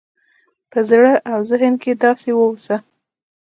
په 0.71 0.79
زړه 0.89 1.13
او 1.31 1.39
ذهن 1.49 1.73
کې 1.81 1.91
داسې 2.03 2.29
واوسه 2.35 2.75